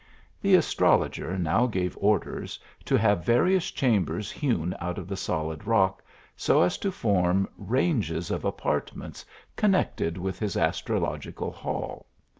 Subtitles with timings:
[0.41, 6.01] The astrologer now gave orders to have various chambers hewn out of the solid rock,
[6.35, 9.23] so as to form ranges of apartments
[9.55, 11.55] connected with his astrologi es.
[11.57, 12.07] hall.